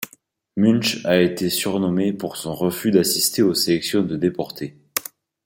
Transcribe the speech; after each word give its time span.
Münch 0.57 1.05
a 1.05 1.21
été 1.21 1.51
surnommé 1.51 2.11
pour 2.11 2.35
son 2.35 2.55
refus 2.55 2.89
d'assister 2.89 3.43
aux 3.43 3.53
sélections 3.53 4.01
de 4.01 4.15
déportés. 4.15 4.75